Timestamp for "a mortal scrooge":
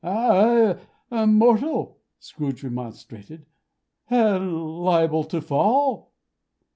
1.11-2.63